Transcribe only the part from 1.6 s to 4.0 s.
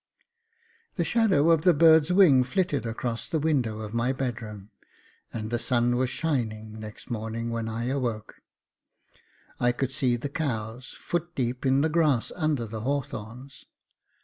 the bird's wing flitted across the window of